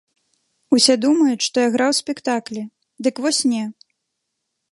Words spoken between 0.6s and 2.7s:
Усе думаюць, што я граў спектаклі,